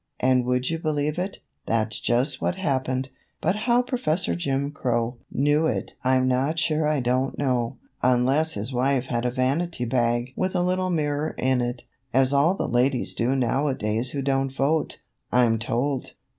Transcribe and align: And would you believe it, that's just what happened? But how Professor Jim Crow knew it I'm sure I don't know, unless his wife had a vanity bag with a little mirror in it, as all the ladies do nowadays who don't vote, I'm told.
And 0.19 0.45
would 0.45 0.71
you 0.71 0.79
believe 0.79 1.19
it, 1.19 1.41
that's 1.67 1.99
just 1.99 2.41
what 2.41 2.55
happened? 2.55 3.11
But 3.39 3.55
how 3.55 3.83
Professor 3.83 4.33
Jim 4.35 4.71
Crow 4.71 5.17
knew 5.31 5.67
it 5.67 5.93
I'm 6.03 6.27
sure 6.55 6.87
I 6.87 6.99
don't 7.01 7.37
know, 7.37 7.77
unless 8.01 8.53
his 8.53 8.73
wife 8.73 9.05
had 9.05 9.25
a 9.27 9.31
vanity 9.31 9.85
bag 9.85 10.33
with 10.35 10.55
a 10.55 10.63
little 10.63 10.89
mirror 10.89 11.35
in 11.37 11.61
it, 11.61 11.83
as 12.15 12.33
all 12.33 12.55
the 12.55 12.67
ladies 12.67 13.13
do 13.13 13.35
nowadays 13.35 14.09
who 14.09 14.23
don't 14.23 14.51
vote, 14.51 14.99
I'm 15.31 15.59
told. 15.59 16.13